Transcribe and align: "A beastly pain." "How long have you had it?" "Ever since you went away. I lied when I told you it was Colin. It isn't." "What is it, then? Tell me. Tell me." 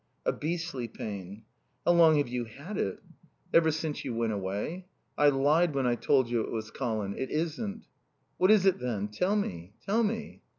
"A 0.25 0.33
beastly 0.33 0.87
pain." 0.87 1.43
"How 1.85 1.91
long 1.91 2.17
have 2.17 2.27
you 2.27 2.45
had 2.45 2.75
it?" 2.75 3.03
"Ever 3.53 3.69
since 3.69 4.03
you 4.03 4.15
went 4.15 4.33
away. 4.33 4.87
I 5.15 5.29
lied 5.29 5.75
when 5.75 5.85
I 5.85 5.93
told 5.93 6.27
you 6.27 6.41
it 6.41 6.49
was 6.51 6.71
Colin. 6.71 7.15
It 7.15 7.29
isn't." 7.29 7.85
"What 8.39 8.49
is 8.49 8.65
it, 8.65 8.79
then? 8.79 9.09
Tell 9.09 9.35
me. 9.35 9.73
Tell 9.85 10.01
me." 10.01 10.41